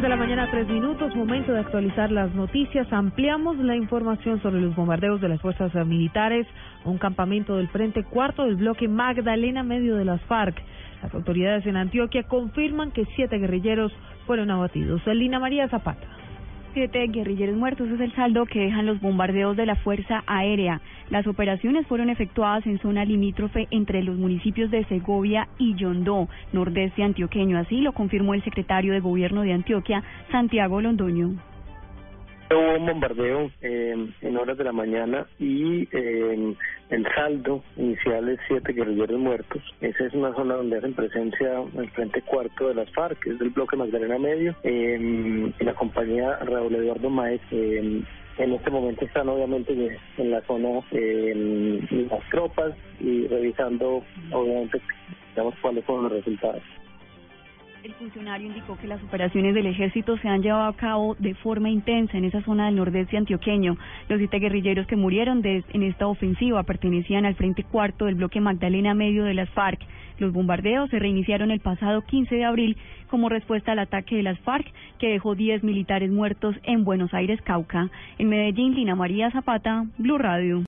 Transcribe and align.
10 0.00 0.04
de 0.04 0.16
la 0.16 0.16
mañana, 0.16 0.48
tres 0.50 0.66
minutos, 0.66 1.14
momento 1.14 1.52
de 1.52 1.58
actualizar 1.58 2.10
las 2.10 2.34
noticias. 2.34 2.90
Ampliamos 2.90 3.58
la 3.58 3.76
información 3.76 4.40
sobre 4.40 4.58
los 4.58 4.74
bombardeos 4.74 5.20
de 5.20 5.28
las 5.28 5.42
fuerzas 5.42 5.74
militares 5.86 6.46
un 6.86 6.96
campamento 6.96 7.58
del 7.58 7.68
Frente 7.68 8.02
Cuarto 8.04 8.44
del 8.44 8.56
bloque 8.56 8.88
Magdalena 8.88 9.62
Medio 9.62 9.96
de 9.96 10.06
las 10.06 10.22
FARC. 10.22 10.56
Las 11.02 11.14
autoridades 11.14 11.66
en 11.66 11.76
Antioquia 11.76 12.22
confirman 12.22 12.92
que 12.92 13.04
siete 13.14 13.36
guerrilleros 13.36 13.92
fueron 14.26 14.50
abatidos. 14.50 15.06
Lina 15.06 15.38
María 15.38 15.68
Zapata. 15.68 16.06
Siete 16.72 17.04
guerrilleros 17.08 17.56
muertos 17.56 17.88
es 17.88 17.98
el 17.98 18.14
saldo 18.14 18.46
que 18.46 18.60
dejan 18.60 18.86
los 18.86 19.00
bombardeos 19.00 19.56
de 19.56 19.66
la 19.66 19.74
Fuerza 19.74 20.22
Aérea. 20.28 20.80
Las 21.10 21.26
operaciones 21.26 21.84
fueron 21.88 22.10
efectuadas 22.10 22.64
en 22.64 22.78
zona 22.78 23.04
limítrofe 23.04 23.66
entre 23.72 24.04
los 24.04 24.16
municipios 24.16 24.70
de 24.70 24.84
Segovia 24.84 25.48
y 25.58 25.74
Yondó, 25.74 26.28
nordeste 26.52 27.02
antioqueño. 27.02 27.58
Así 27.58 27.80
lo 27.80 27.92
confirmó 27.92 28.34
el 28.34 28.44
secretario 28.44 28.92
de 28.92 29.00
Gobierno 29.00 29.42
de 29.42 29.52
Antioquia, 29.52 30.04
Santiago 30.30 30.80
Londoño. 30.80 31.49
Hubo 32.52 32.78
un 32.78 32.84
bombardeo 32.84 33.48
eh, 33.62 34.08
en 34.22 34.36
horas 34.36 34.58
de 34.58 34.64
la 34.64 34.72
mañana 34.72 35.24
y 35.38 35.88
eh, 35.92 36.56
el 36.90 37.06
saldo 37.14 37.62
inicial 37.76 38.28
es 38.28 38.40
siete 38.48 38.72
guerrilleros 38.72 39.20
muertos. 39.20 39.62
Esa 39.80 40.06
es 40.06 40.14
una 40.14 40.34
zona 40.34 40.56
donde 40.56 40.78
hacen 40.78 40.94
presencia 40.94 41.62
el 41.78 41.90
frente 41.90 42.22
cuarto 42.22 42.66
de 42.66 42.74
las 42.74 42.90
FARC, 42.90 43.24
es 43.28 43.38
del 43.38 43.50
bloque 43.50 43.76
Magdalena 43.76 44.18
Medio, 44.18 44.56
eh, 44.64 45.52
y 45.60 45.64
la 45.64 45.74
compañía 45.74 46.38
Raúl 46.38 46.74
Eduardo 46.74 47.08
Maez. 47.08 47.40
en 47.52 48.04
este 48.36 48.70
momento 48.70 49.04
están 49.04 49.28
obviamente 49.28 49.98
en 50.16 50.30
la 50.32 50.40
zona 50.42 50.80
las 50.90 52.30
tropas 52.30 52.74
y 52.98 53.28
revisando 53.28 54.02
obviamente 54.32 54.80
digamos 55.36 55.54
cuáles 55.62 55.84
fueron 55.84 56.04
los 56.04 56.12
resultados. 56.14 56.62
El 57.82 57.94
funcionario 57.94 58.46
indicó 58.46 58.76
que 58.76 58.86
las 58.86 59.02
operaciones 59.02 59.54
del 59.54 59.64
ejército 59.64 60.18
se 60.18 60.28
han 60.28 60.42
llevado 60.42 60.68
a 60.68 60.76
cabo 60.76 61.16
de 61.18 61.34
forma 61.34 61.70
intensa 61.70 62.18
en 62.18 62.26
esa 62.26 62.42
zona 62.42 62.66
del 62.66 62.76
nordeste 62.76 63.16
antioqueño. 63.16 63.78
Los 64.06 64.18
siete 64.18 64.38
guerrilleros 64.38 64.86
que 64.86 64.96
murieron 64.96 65.40
en 65.44 65.82
esta 65.82 66.06
ofensiva 66.06 66.62
pertenecían 66.64 67.24
al 67.24 67.36
Frente 67.36 67.64
Cuarto 67.64 68.04
del 68.04 68.16
bloque 68.16 68.38
Magdalena 68.38 68.92
Medio 68.92 69.24
de 69.24 69.32
las 69.32 69.48
FARC. 69.50 69.80
Los 70.18 70.34
bombardeos 70.34 70.90
se 70.90 70.98
reiniciaron 70.98 71.50
el 71.50 71.60
pasado 71.60 72.02
15 72.02 72.34
de 72.34 72.44
abril 72.44 72.76
como 73.08 73.30
respuesta 73.30 73.72
al 73.72 73.78
ataque 73.78 74.16
de 74.16 74.24
las 74.24 74.38
FARC, 74.40 74.70
que 74.98 75.08
dejó 75.08 75.34
10 75.34 75.64
militares 75.64 76.10
muertos 76.10 76.54
en 76.64 76.84
Buenos 76.84 77.14
Aires, 77.14 77.40
Cauca. 77.40 77.88
En 78.18 78.28
Medellín, 78.28 78.74
Lina 78.74 78.94
María 78.94 79.30
Zapata, 79.30 79.86
Blue 79.96 80.18
Radio. 80.18 80.64